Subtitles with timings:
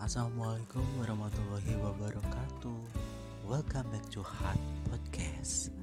[0.00, 2.80] Assalamualaikum warahmatullahi wabarakatuh.
[3.44, 4.56] Welcome back to Hot
[4.88, 5.76] Podcast.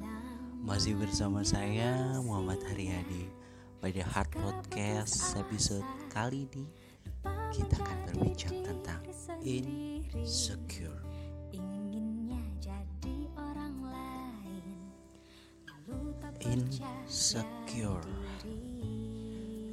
[0.66, 3.30] Masih bersama saya Muhammad Haryadi.
[3.78, 6.66] Pada Hot Podcast episode kali ini
[7.54, 9.06] Kita akan berbincang tentang
[9.46, 10.98] Insecure.
[16.42, 18.27] Insecure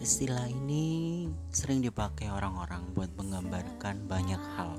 [0.04, 4.76] Istilah ini sering dipakai orang-orang buat menggambarkan banyak hal.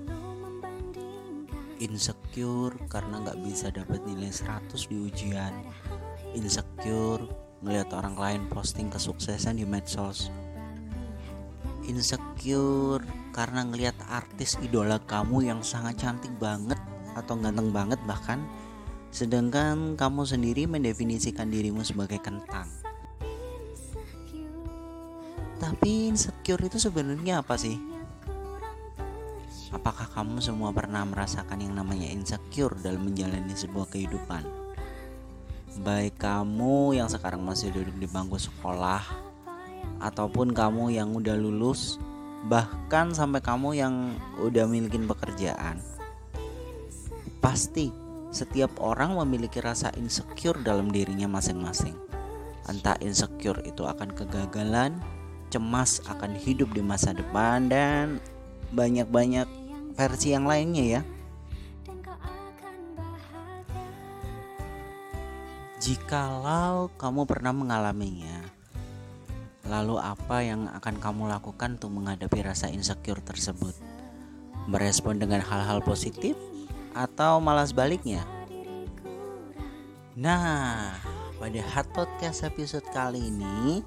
[1.82, 5.50] Insecure karena nggak bisa dapat nilai 100 di ujian.
[6.38, 7.26] Insecure
[7.66, 10.30] ngelihat orang lain posting kesuksesan di medsos.
[11.90, 13.02] Insecure
[13.34, 16.78] karena ngelihat artis idola kamu yang sangat cantik banget
[17.18, 18.46] atau ganteng banget bahkan
[19.10, 22.85] sedangkan kamu sendiri mendefinisikan dirimu sebagai kentang.
[25.56, 27.80] Tapi insecure itu sebenarnya apa sih?
[29.72, 34.44] Apakah kamu semua pernah merasakan yang namanya insecure dalam menjalani sebuah kehidupan?
[35.84, 39.04] Baik kamu yang sekarang masih duduk di bangku sekolah
[40.00, 42.00] ataupun kamu yang udah lulus,
[42.48, 45.84] bahkan sampai kamu yang udah milikin pekerjaan.
[47.44, 47.92] Pasti
[48.32, 51.96] setiap orang memiliki rasa insecure dalam dirinya masing-masing.
[52.72, 54.98] Entah insecure itu akan kegagalan,
[55.56, 58.20] cemas akan hidup di masa depan dan
[58.76, 59.48] banyak-banyak
[59.96, 61.02] versi yang lainnya ya.
[65.80, 68.44] Jikalau kamu pernah mengalaminya,
[69.64, 73.72] lalu apa yang akan kamu lakukan untuk menghadapi rasa insecure tersebut?
[74.68, 76.36] Merespon dengan hal-hal positif
[76.92, 78.28] atau malah sebaliknya?
[80.20, 81.00] Nah,
[81.38, 83.86] pada Hot Podcast episode kali ini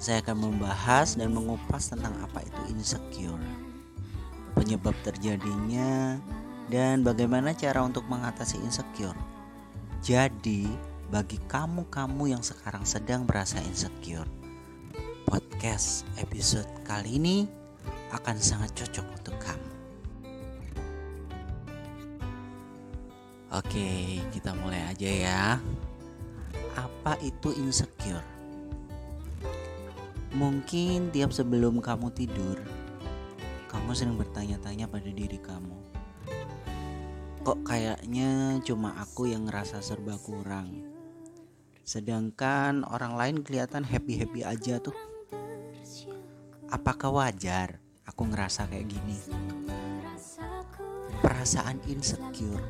[0.00, 3.44] saya akan membahas dan mengupas tentang apa itu insecure,
[4.56, 6.16] penyebab terjadinya,
[6.72, 9.14] dan bagaimana cara untuk mengatasi insecure.
[10.00, 10.64] Jadi,
[11.12, 14.24] bagi kamu-kamu yang sekarang sedang merasa insecure,
[15.28, 17.44] podcast episode kali ini
[18.16, 19.70] akan sangat cocok untuk kamu.
[23.52, 25.44] Oke, kita mulai aja ya.
[26.72, 28.39] Apa itu insecure?
[30.30, 32.62] Mungkin tiap sebelum kamu tidur,
[33.66, 35.74] kamu sering bertanya-tanya pada diri kamu.
[37.42, 40.86] Kok kayaknya cuma aku yang ngerasa serba kurang.
[41.82, 44.94] Sedangkan orang lain kelihatan happy-happy aja tuh.
[46.70, 49.18] Apakah wajar aku ngerasa kayak gini?
[51.18, 52.62] Perasaan insecure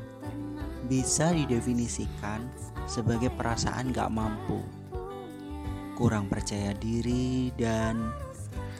[0.89, 2.41] bisa didefinisikan
[2.89, 4.80] sebagai perasaan gak mampu
[6.01, 8.09] kurang percaya diri, dan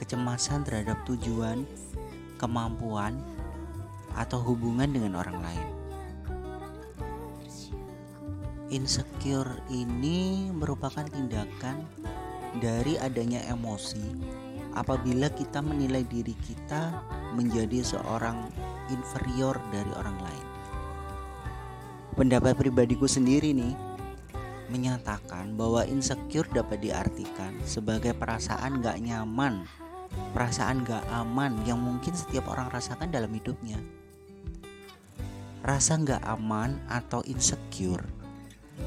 [0.02, 1.62] kecemasan terhadap tujuan,
[2.34, 3.14] kemampuan,
[4.18, 5.68] atau hubungan dengan orang lain.
[8.74, 11.86] Insecure ini merupakan tindakan
[12.58, 14.18] dari adanya emosi
[14.74, 16.90] apabila kita menilai diri kita
[17.38, 18.50] menjadi seorang
[18.90, 20.46] inferior dari orang lain.
[22.18, 23.91] Pendapat pribadiku sendiri nih,
[24.72, 29.68] menyatakan bahwa insecure dapat diartikan sebagai perasaan gak nyaman,
[30.32, 33.76] perasaan gak aman yang mungkin setiap orang rasakan dalam hidupnya.
[35.60, 38.02] Rasa gak aman atau insecure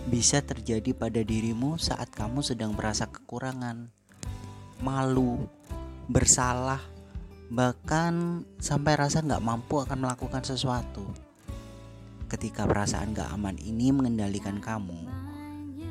[0.09, 3.87] bisa terjadi pada dirimu saat kamu sedang merasa kekurangan,
[4.81, 5.47] malu,
[6.09, 6.81] bersalah,
[7.47, 11.05] bahkan sampai rasa gak mampu akan melakukan sesuatu.
[12.25, 15.14] Ketika perasaan gak aman ini mengendalikan kamu,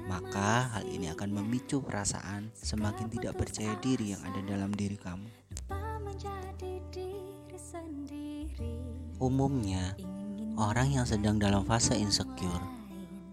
[0.05, 5.29] maka hal ini akan memicu perasaan semakin tidak percaya diri yang ada dalam diri kamu.
[9.17, 9.97] Umumnya,
[10.61, 12.61] orang yang sedang dalam fase insecure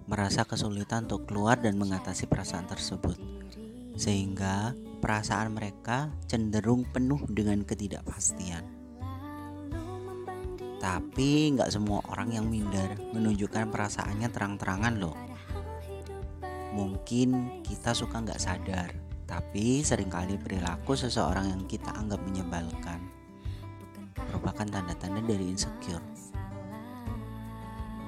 [0.07, 3.15] merasa kesulitan untuk keluar dan mengatasi perasaan tersebut,
[3.95, 8.63] sehingga perasaan mereka cenderung penuh dengan ketidakpastian.
[10.81, 15.30] Tapi nggak semua orang yang minder menunjukkan perasaannya terang-terangan loh
[16.71, 18.89] Mungkin kita suka nggak sadar,
[19.27, 23.21] tapi sering kali perilaku seseorang yang kita anggap menyebalkan
[24.31, 26.03] merupakan tanda-tanda dari insecure.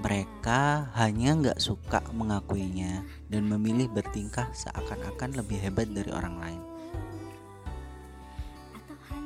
[0.04, 6.62] Mereka hanya nggak suka mengakuinya dan memilih bertingkah seakan-akan lebih hebat dari orang lain.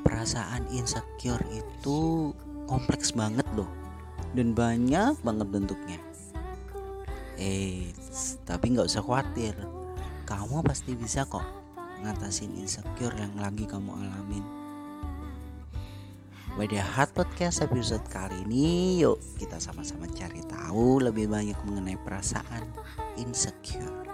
[0.05, 2.29] Perasaan insecure itu
[2.69, 3.69] kompleks banget loh
[4.33, 5.99] dan banyak banget bentuknya.
[7.37, 7.93] Eh,
[8.47, 9.53] tapi nggak usah khawatir.
[10.23, 11.43] Kamu pasti bisa kok
[11.99, 14.57] ngatasin insecure yang lagi kamu alamin.
[16.57, 22.65] Hard Podcast episode kali ini Yuk kita sama-sama cari tahu lebih banyak mengenai perasaan
[23.13, 24.09] insecure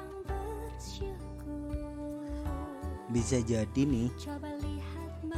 [3.08, 4.12] Bisa jadi nih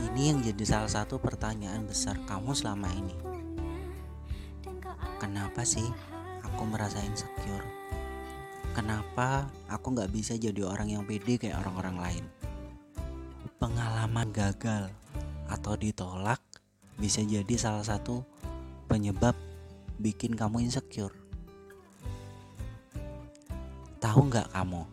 [0.01, 3.13] Ini yang jadi salah satu pertanyaan besar kamu selama ini
[5.21, 5.85] Kenapa sih
[6.41, 7.84] aku merasa insecure?
[8.75, 12.25] Kenapa aku gak bisa jadi orang yang pede kayak orang-orang lain?
[13.55, 14.91] Pengalaman gagal
[15.47, 16.43] atau ditolak
[16.99, 18.27] bisa jadi salah satu
[18.91, 19.31] penyebab
[19.95, 21.15] bikin kamu insecure.
[24.03, 24.83] Tahu nggak kamu?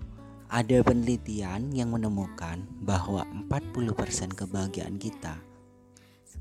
[0.46, 5.42] Ada penelitian yang menemukan bahwa 40% kebahagiaan kita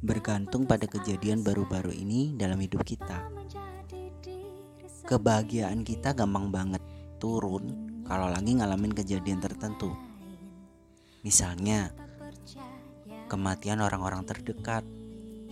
[0.02, 3.30] bergantung pada kejadian baru-baru ini dalam hidup kita.
[5.06, 6.81] Kebahagiaan kita gampang banget
[7.22, 9.94] turun kalau lagi ngalamin kejadian tertentu.
[11.22, 11.94] Misalnya,
[13.30, 14.82] kematian orang-orang terdekat,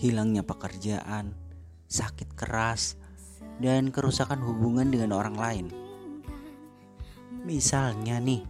[0.01, 1.37] hilangnya pekerjaan,
[1.85, 2.97] sakit keras,
[3.61, 5.65] dan kerusakan hubungan dengan orang lain.
[7.45, 8.41] Misalnya nih,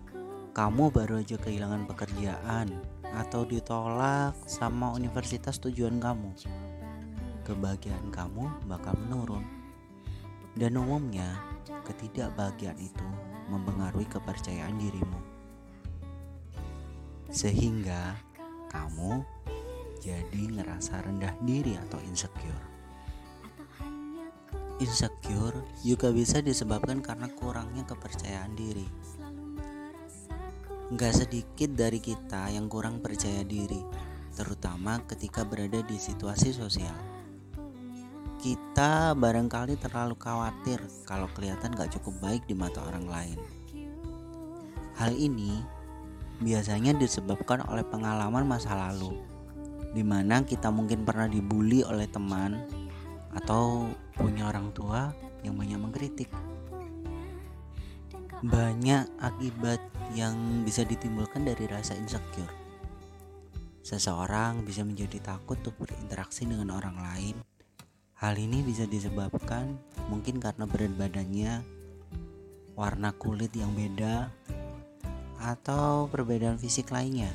[0.56, 2.72] kamu baru aja kehilangan pekerjaan
[3.10, 6.32] atau ditolak sama universitas tujuan kamu.
[7.44, 9.44] Kebahagiaan kamu bakal menurun.
[10.54, 11.49] Dan umumnya,
[11.86, 13.08] ketidakbahagiaan itu
[13.50, 15.20] mempengaruhi kepercayaan dirimu.
[17.30, 18.18] Sehingga
[18.70, 19.26] kamu
[20.00, 22.66] jadi ngerasa rendah diri atau insecure.
[24.80, 28.88] Insecure juga bisa disebabkan karena kurangnya kepercayaan diri.
[30.96, 33.84] Gak sedikit dari kita yang kurang percaya diri,
[34.34, 37.09] terutama ketika berada di situasi sosial.
[38.40, 43.36] Kita barangkali terlalu khawatir kalau kelihatan gak cukup baik di mata orang lain.
[44.96, 45.60] Hal ini
[46.40, 49.20] biasanya disebabkan oleh pengalaman masa lalu,
[49.92, 52.64] di mana kita mungkin pernah dibully oleh teman
[53.36, 55.12] atau punya orang tua
[55.44, 56.32] yang banyak mengkritik.
[58.40, 59.84] Banyak akibat
[60.16, 62.56] yang bisa ditimbulkan dari rasa insecure.
[63.84, 67.59] Seseorang bisa menjadi takut untuk berinteraksi dengan orang lain.
[68.20, 69.80] Hal ini bisa disebabkan
[70.12, 71.64] mungkin karena berat badannya,
[72.76, 74.28] warna kulit yang beda,
[75.40, 77.32] atau perbedaan fisik lainnya.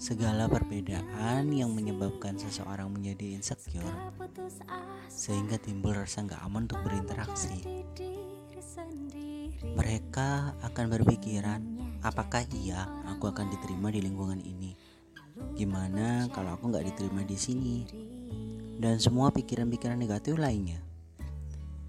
[0.00, 3.92] Segala perbedaan yang menyebabkan seseorang menjadi insecure
[5.12, 7.60] sehingga timbul rasa nggak aman untuk berinteraksi.
[9.64, 10.30] Mereka
[10.64, 11.60] akan berpikiran,
[12.00, 14.72] apakah iya aku akan diterima di lingkungan ini?
[15.52, 17.76] Gimana kalau aku nggak diterima di sini?
[18.74, 20.82] Dan semua pikiran-pikiran negatif lainnya.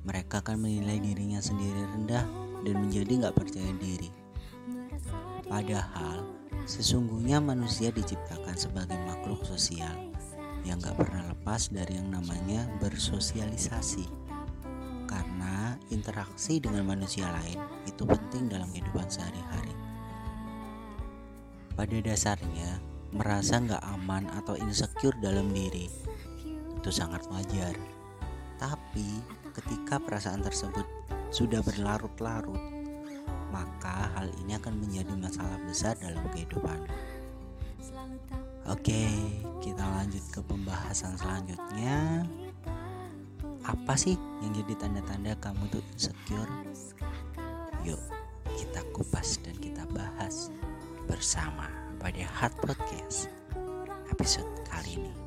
[0.05, 2.25] Mereka akan menilai dirinya sendiri rendah
[2.61, 4.09] dan menjadi nggak percaya diri.
[5.45, 6.25] Padahal
[6.65, 9.93] sesungguhnya manusia diciptakan sebagai makhluk sosial
[10.65, 14.09] yang gak pernah lepas dari yang namanya bersosialisasi.
[15.05, 19.77] Karena interaksi dengan manusia lain itu penting dalam kehidupan sehari-hari.
[21.77, 22.81] Pada dasarnya,
[23.13, 25.85] merasa gak aman atau insecure dalam diri
[26.85, 27.73] itu sangat wajar.
[28.61, 29.25] Tapi
[29.57, 30.85] ketika perasaan tersebut
[31.33, 32.61] sudah berlarut-larut
[33.49, 36.77] maka hal ini akan menjadi masalah besar dalam kehidupan.
[38.69, 39.09] Oke,
[39.65, 42.21] kita lanjut ke pembahasan selanjutnya.
[43.65, 44.13] Apa sih
[44.45, 46.53] yang jadi tanda-tanda kamu tuh insecure?
[47.81, 48.01] Yuk,
[48.61, 50.53] kita kupas dan kita bahas
[51.09, 51.65] bersama
[51.97, 53.33] pada Hard Podcast
[54.13, 55.24] episode kali ini.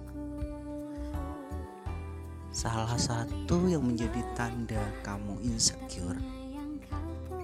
[2.48, 6.16] Salah satu yang menjadi tanda kamu insecure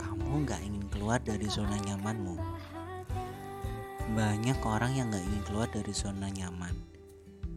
[0.00, 2.34] kamu nggak ingin keluar dari zona nyamanmu.
[4.16, 6.74] Banyak orang yang nggak ingin keluar dari zona nyaman.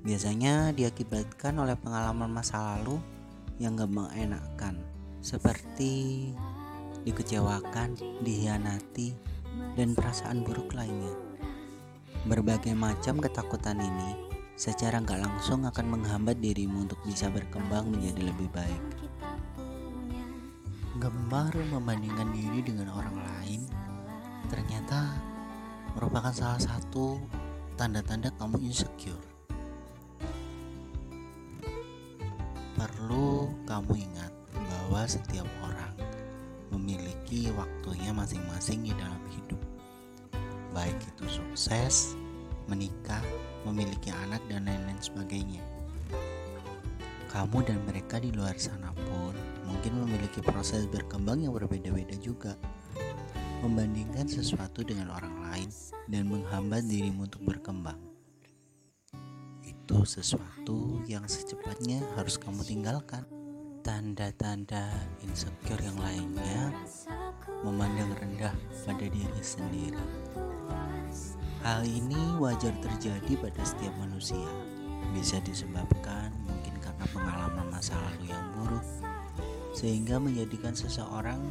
[0.03, 3.01] Biasanya diakibatkan oleh pengalaman masa lalu
[3.57, 4.77] yang gak mengenakan,
[5.19, 6.31] seperti
[7.03, 9.17] dikecewakan, dihianati,
[9.73, 11.11] dan perasaan buruk lainnya.
[12.29, 14.26] Berbagai macam ketakutan ini
[14.57, 18.83] secara nggak langsung akan menghambat dirimu untuk bisa berkembang menjadi lebih baik
[20.97, 23.61] gemar membandingkan diri dengan orang lain
[24.49, 25.13] ternyata
[25.93, 27.17] merupakan salah satu
[27.77, 29.21] tanda-tanda kamu insecure.
[32.77, 35.93] Perlu kamu ingat bahwa setiap orang
[36.73, 39.61] memiliki waktunya masing-masing di dalam hidup.
[40.73, 42.13] Baik itu sukses,
[42.69, 43.25] menikah,
[43.67, 45.63] memiliki anak dan lain-lain sebagainya.
[47.27, 49.35] Kamu dan mereka di luar sana pun
[49.67, 52.55] mungkin memiliki proses berkembang yang berbeda-beda juga.
[53.61, 55.69] Membandingkan sesuatu dengan orang lain
[56.07, 57.99] dan menghambat dirimu untuk berkembang.
[59.87, 63.23] itu sesuatu yang secepatnya harus kamu tinggalkan.
[63.87, 64.91] Tanda-tanda
[65.23, 66.75] insecure yang lainnya
[67.63, 68.51] memandang rendah
[68.83, 70.03] pada diri sendiri.
[71.65, 74.49] Hal ini wajar terjadi pada setiap manusia.
[75.15, 78.85] Bisa disebabkan mungkin karena pengalaman masa lalu yang buruk,
[79.73, 81.41] sehingga menjadikan seseorang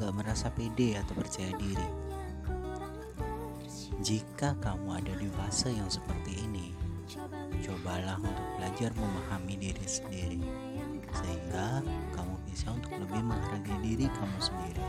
[0.00, 1.88] gak merasa pede atau percaya diri.
[4.00, 6.72] Jika kamu ada di fase yang seperti ini,
[7.60, 10.40] cobalah untuk belajar memahami diri sendiri
[11.10, 11.84] sehingga
[12.16, 14.86] kamu bisa untuk lebih menghargai diri kamu sendiri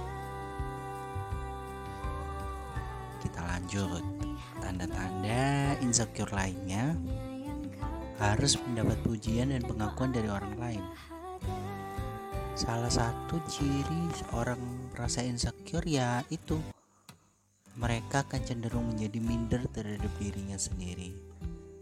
[3.22, 4.04] kita lanjut
[4.60, 6.96] tanda-tanda insecure lainnya
[8.22, 10.84] harus mendapat pujian dan pengakuan dari orang lain
[12.54, 14.60] salah satu ciri seorang
[14.94, 16.62] merasa insecure ya itu
[17.80, 21.32] mereka akan cenderung menjadi minder terhadap dirinya sendiri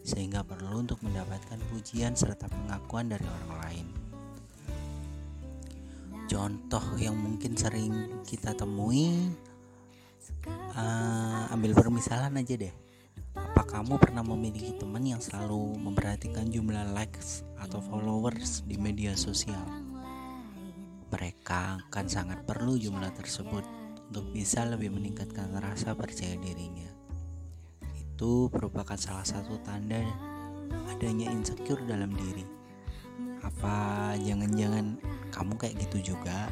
[0.10, 3.88] sehingga perlu untuk mendapatkan pujian serta pengakuan dari orang lain.
[6.30, 9.34] Contoh yang mungkin sering kita temui,
[10.80, 12.72] uh, ambil permisalan aja deh.
[13.36, 19.68] Apa kamu pernah memiliki teman yang selalu memperhatikan jumlah likes atau followers di media sosial?
[21.12, 23.68] Mereka akan sangat perlu jumlah tersebut
[24.08, 27.00] untuk bisa lebih meningkatkan rasa percaya dirinya
[28.20, 30.04] itu merupakan salah satu tanda
[30.92, 32.44] adanya insecure dalam diri.
[33.40, 35.00] Apa jangan-jangan
[35.32, 36.52] kamu kayak gitu juga?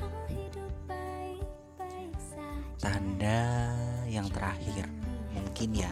[2.80, 3.76] Tanda
[4.08, 4.88] yang terakhir
[5.36, 5.92] mungkin ya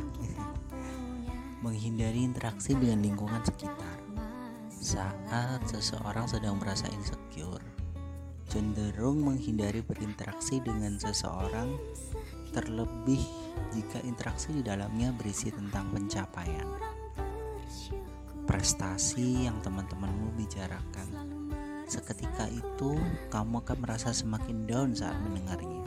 [1.65, 3.97] menghindari interaksi dengan lingkungan sekitar.
[4.69, 7.65] Saat seseorang sedang merasa insecure,
[8.45, 11.73] cenderung menghindari berinteraksi dengan seseorang
[12.53, 13.25] terlebih
[13.73, 16.69] jika interaksi di dalamnya berisi tentang pencapaian,
[18.45, 21.09] prestasi yang teman-temanmu bicarakan.
[21.89, 22.93] Seketika itu,
[23.33, 25.81] kamu akan merasa semakin down saat mendengarnya.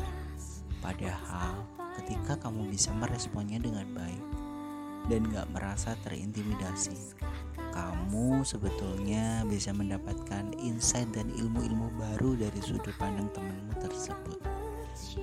[0.83, 4.25] Padahal, ketika kamu bisa meresponnya dengan baik
[5.11, 7.19] dan gak merasa terintimidasi,
[7.75, 14.59] kamu sebetulnya bisa mendapatkan insight dan ilmu-ilmu baru dari sudut pandang temanmu tersebut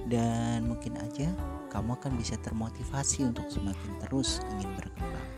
[0.07, 1.31] dan mungkin aja
[1.71, 5.29] kamu akan bisa termotivasi untuk semakin terus ingin berkembang.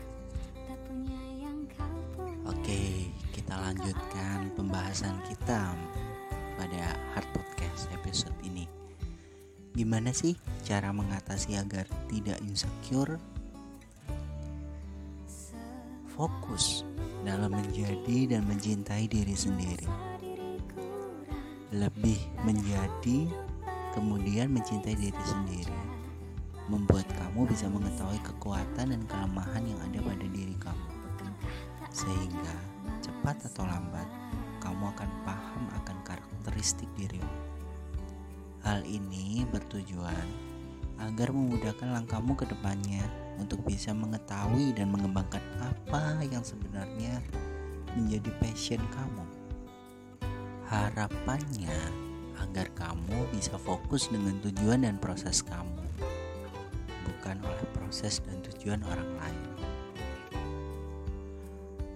[2.48, 5.76] Oke, kita lanjutkan pembahasan kita
[6.56, 8.57] pada Hard Podcast episode ini.
[9.78, 10.34] Gimana sih
[10.66, 13.14] cara mengatasi agar tidak insecure?
[16.18, 16.82] Fokus
[17.22, 19.86] dalam menjadi dan mencintai diri sendiri.
[21.70, 23.30] Lebih menjadi
[23.94, 25.78] kemudian mencintai diri sendiri
[26.66, 30.88] membuat kamu bisa mengetahui kekuatan dan kelemahan yang ada pada diri kamu
[31.94, 32.54] sehingga
[33.00, 34.10] cepat atau lambat
[34.60, 37.47] kamu akan paham akan karakteristik dirimu
[38.68, 40.28] hal ini bertujuan
[41.00, 43.00] agar memudahkan langkahmu ke depannya
[43.40, 47.24] untuk bisa mengetahui dan mengembangkan apa yang sebenarnya
[47.96, 49.24] menjadi passion kamu
[50.68, 51.80] harapannya
[52.44, 55.80] agar kamu bisa fokus dengan tujuan dan proses kamu,
[57.08, 59.44] bukan oleh proses dan tujuan orang lain.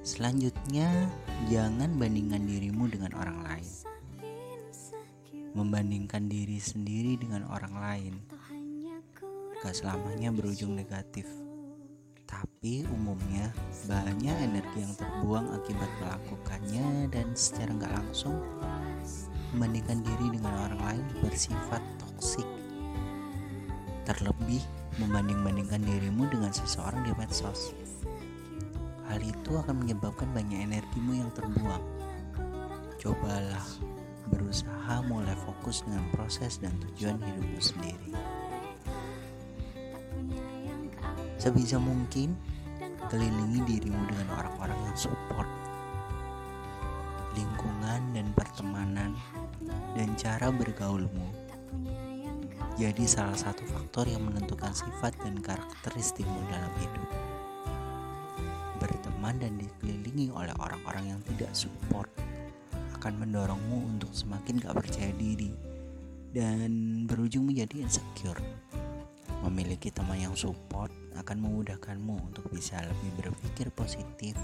[0.02, 0.88] Selanjutnya,
[1.47, 3.92] jangan bandingkan dirimu dengan orang lain.
[5.52, 8.14] Membandingkan diri sendiri dengan orang lain
[9.62, 11.28] gak selamanya berujung negatif,
[12.26, 13.52] tapi umumnya
[13.87, 18.40] banyak energi yang terbuang akibat melakukannya dan secara gak langsung
[19.52, 22.49] membandingkan diri dengan orang lain bersifat toksik.
[24.09, 24.64] Terlebih
[24.99, 27.76] membanding-bandingkan dirimu dengan seseorang di medsos.
[29.06, 31.85] Hal itu akan menyebabkan banyak energimu yang terbuang.
[32.97, 33.68] Cobalah
[34.31, 38.11] berusaha mulai fokus dengan proses dan tujuan hidupmu sendiri.
[41.41, 42.38] Sebisa mungkin,
[43.11, 45.49] kelilingi dirimu dengan orang-orang yang support
[47.33, 49.17] lingkungan dan pertemanan
[49.97, 51.43] dan cara bergaulmu
[52.81, 57.09] jadi salah satu faktor yang menentukan sifat dan karakteristikmu dalam hidup.
[58.81, 62.09] Berteman dan dikelilingi oleh orang-orang yang tidak support
[63.02, 65.50] akan mendorongmu untuk semakin gak percaya diri
[66.30, 68.38] dan berujung menjadi insecure.
[69.42, 74.38] Memiliki teman yang support akan memudahkanmu untuk bisa lebih berpikir positif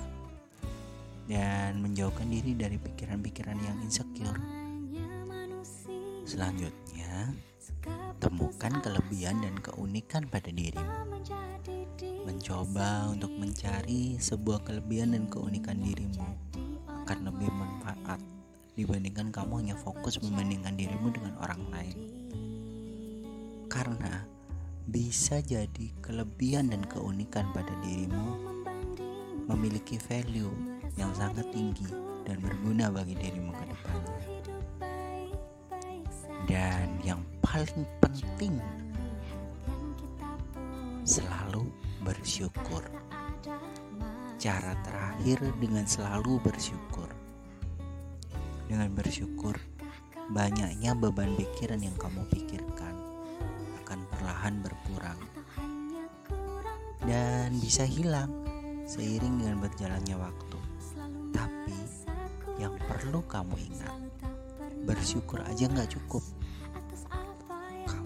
[1.31, 4.43] dan menjauhkan diri dari pikiran-pikiran yang insecure.
[6.27, 7.31] Selanjutnya,
[8.19, 11.07] Temukan kelebihan dan keunikan pada dirimu.
[12.27, 16.27] Mencoba untuk mencari sebuah kelebihan dan keunikan dirimu
[17.07, 18.21] akan lebih manfaat
[18.79, 21.99] dibandingkan kamu hanya fokus membandingkan dirimu dengan orang lain.
[23.67, 24.23] Karena
[24.87, 28.39] bisa jadi kelebihan dan keunikan pada dirimu
[29.51, 30.55] memiliki value
[30.95, 31.91] yang sangat tinggi
[32.23, 34.19] dan berguna bagi dirimu ke depannya.
[36.47, 38.63] Dan yang paling penting
[41.03, 41.67] selalu
[42.07, 42.87] bersyukur.
[44.39, 47.08] Cara terakhir dengan selalu bersyukur.
[48.69, 49.57] Dengan bersyukur,
[50.29, 52.93] banyaknya beban pikiran yang kamu pikirkan
[53.83, 55.17] akan perlahan berkurang
[57.09, 58.29] dan bisa hilang
[58.85, 60.59] seiring dengan berjalannya waktu.
[61.33, 61.79] Tapi
[62.61, 63.97] yang perlu kamu ingat,
[64.85, 66.21] bersyukur aja nggak cukup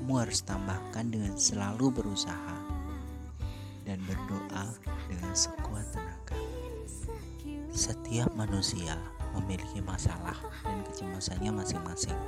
[0.03, 2.59] kamu harus tambahkan dengan selalu berusaha
[3.87, 4.67] dan berdoa
[5.07, 6.35] dengan sekuat tenaga.
[7.71, 8.99] Setiap manusia
[9.39, 12.19] memiliki masalah dan kecemasannya masing-masing.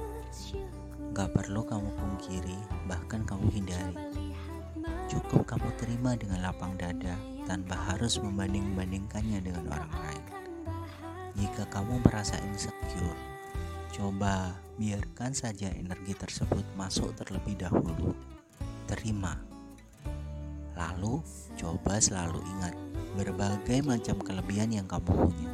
[1.15, 2.59] Gak perlu kamu pungkiri,
[2.91, 3.97] bahkan kamu hindari.
[5.07, 10.25] Cukup kamu terima dengan lapang dada tanpa harus membanding-bandingkannya dengan orang lain.
[11.35, 13.35] Jika kamu merasa insecure,
[13.95, 18.11] Coba biarkan saja energi tersebut masuk terlebih dahulu.
[18.91, 19.39] Terima.
[20.75, 21.23] Lalu,
[21.55, 22.75] coba selalu ingat
[23.15, 25.51] berbagai macam kelebihan yang kamu punya.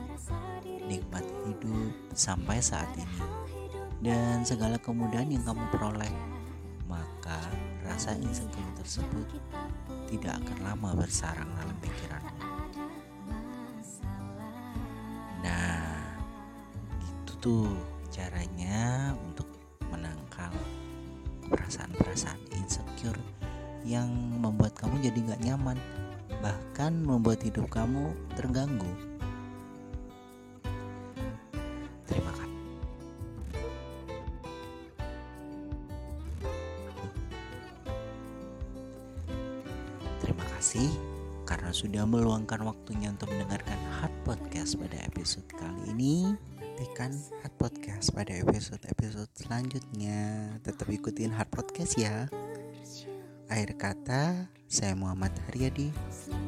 [0.89, 3.23] Nikmat hidup sampai saat ini
[4.01, 6.13] dan segala kemudahan yang kamu peroleh.
[6.89, 7.39] Maka
[7.87, 9.29] rasa insecure tersebut
[10.11, 12.35] tidak akan lama bersarang dalam pikiranmu.
[15.47, 15.87] Nah,
[16.99, 17.71] itu tuh
[18.11, 19.47] caranya untuk
[19.87, 20.51] menangkal
[21.47, 23.21] perasaan-perasaan insecure
[23.87, 24.11] yang
[24.43, 25.79] membuat kamu jadi gak nyaman
[26.41, 29.10] bahkan membuat hidup kamu terganggu
[42.01, 47.13] sudah meluangkan waktunya untuk mendengarkan Hard Podcast pada episode kali ini nantikan
[47.45, 50.49] Hard Podcast pada episode-episode selanjutnya.
[50.65, 52.25] Tetap ikutin Hard Podcast ya.
[53.53, 55.93] Akhir kata, saya Muhammad Haryadi.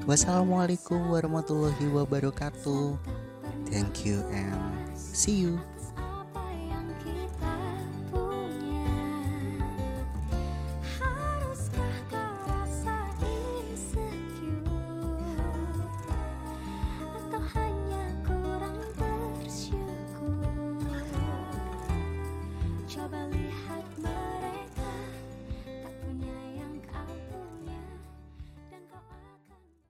[0.08, 2.96] Wassalamualaikum warahmatullahi wabarakatuh.
[3.68, 4.56] Thank you and
[4.96, 5.60] see you.